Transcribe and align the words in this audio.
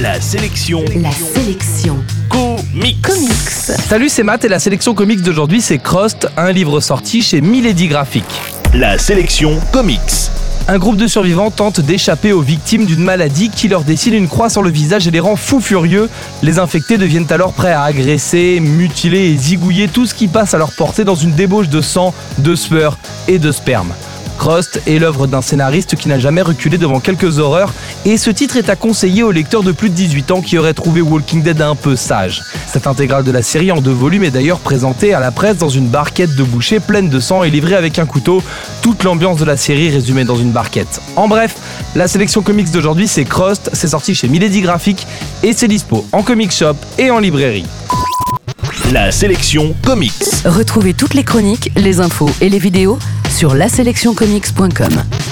La 0.00 0.20
sélection. 0.20 0.84
La 1.02 1.10
sélection. 1.10 1.96
Comics. 2.28 3.02
Comics. 3.02 3.78
Salut, 3.88 4.08
c'est 4.08 4.22
Matt 4.22 4.44
et 4.44 4.48
la 4.48 4.60
sélection 4.60 4.94
comics 4.94 5.22
d'aujourd'hui 5.22 5.60
c'est 5.60 5.78
Crost, 5.78 6.28
un 6.36 6.52
livre 6.52 6.78
sorti 6.78 7.20
chez 7.20 7.40
Milady 7.40 7.88
Graphics. 7.88 8.22
La 8.74 8.96
sélection 8.96 9.58
comics. 9.72 9.98
Un 10.68 10.78
groupe 10.78 10.98
de 10.98 11.08
survivants 11.08 11.50
tente 11.50 11.80
d'échapper 11.80 12.32
aux 12.32 12.42
victimes 12.42 12.84
d'une 12.86 13.02
maladie 13.02 13.50
qui 13.50 13.66
leur 13.66 13.82
dessine 13.82 14.14
une 14.14 14.28
croix 14.28 14.50
sur 14.50 14.62
le 14.62 14.70
visage 14.70 15.08
et 15.08 15.10
les 15.10 15.18
rend 15.18 15.34
fous 15.34 15.60
furieux. 15.60 16.08
Les 16.42 16.60
infectés 16.60 16.96
deviennent 16.96 17.30
alors 17.30 17.52
prêts 17.52 17.72
à 17.72 17.82
agresser, 17.82 18.60
mutiler 18.60 19.32
et 19.32 19.36
zigouiller 19.36 19.88
tout 19.88 20.06
ce 20.06 20.14
qui 20.14 20.28
passe 20.28 20.54
à 20.54 20.58
leur 20.58 20.70
portée 20.76 21.02
dans 21.02 21.16
une 21.16 21.32
débauche 21.32 21.70
de 21.70 21.80
sang, 21.80 22.14
de 22.38 22.54
sueur 22.54 22.98
et 23.26 23.40
de 23.40 23.50
sperme. 23.50 23.92
Crost 24.38 24.80
est 24.86 24.98
l'œuvre 24.98 25.26
d'un 25.26 25.42
scénariste 25.42 25.96
qui 25.96 26.08
n'a 26.08 26.18
jamais 26.18 26.42
reculé 26.42 26.78
devant 26.78 27.00
quelques 27.00 27.38
horreurs 27.38 27.74
et 28.04 28.16
ce 28.16 28.30
titre 28.30 28.56
est 28.56 28.70
à 28.70 28.76
conseiller 28.76 29.24
aux 29.24 29.32
lecteurs 29.32 29.64
de 29.64 29.72
plus 29.72 29.90
de 29.90 29.94
18 29.94 30.30
ans 30.30 30.40
qui 30.40 30.56
auraient 30.56 30.74
trouvé 30.74 31.00
Walking 31.00 31.42
Dead 31.42 31.60
un 31.60 31.74
peu 31.74 31.96
sage. 31.96 32.42
Cette 32.66 32.86
intégrale 32.86 33.24
de 33.24 33.32
la 33.32 33.42
série 33.42 33.72
en 33.72 33.80
deux 33.80 33.92
volumes 33.92 34.24
est 34.24 34.30
d'ailleurs 34.30 34.60
présentée 34.60 35.12
à 35.12 35.20
la 35.20 35.32
presse 35.32 35.58
dans 35.58 35.68
une 35.68 35.88
barquette 35.88 36.36
de 36.36 36.44
boucher 36.44 36.78
pleine 36.78 37.08
de 37.08 37.18
sang 37.18 37.42
et 37.42 37.50
livrée 37.50 37.74
avec 37.74 37.98
un 37.98 38.06
couteau. 38.06 38.42
Toute 38.80 39.02
l'ambiance 39.02 39.38
de 39.38 39.44
la 39.44 39.56
série 39.56 39.90
résumée 39.90 40.24
dans 40.24 40.36
une 40.36 40.52
barquette. 40.52 41.00
En 41.16 41.26
bref, 41.26 41.56
la 41.96 42.06
sélection 42.06 42.40
comics 42.40 42.70
d'aujourd'hui 42.70 43.08
c'est 43.08 43.24
Crost, 43.24 43.70
c'est 43.72 43.88
sorti 43.88 44.14
chez 44.14 44.28
Milady 44.28 44.60
Graphics 44.60 45.06
et 45.42 45.52
c'est 45.52 45.68
dispo 45.68 46.06
en 46.12 46.22
comic 46.22 46.52
shop 46.52 46.76
et 46.96 47.10
en 47.10 47.18
librairie. 47.18 47.66
La 48.92 49.10
sélection 49.10 49.74
comics. 49.84 50.12
Retrouvez 50.46 50.94
toutes 50.94 51.12
les 51.12 51.24
chroniques, 51.24 51.70
les 51.76 52.00
infos 52.00 52.30
et 52.40 52.48
les 52.48 52.58
vidéos 52.58 52.98
sur 53.38 53.54
laselectioncomics.com. 53.54 55.27